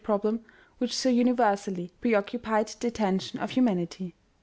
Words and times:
123 0.03 0.03
problem 0.41 0.55
which 0.79 0.97
so 0.97 1.07
universally 1.09 1.91
preoccupied 2.01 2.65
the 2.79 2.87
attention 2.87 3.37
of 3.37 3.51
humanity. 3.51 4.15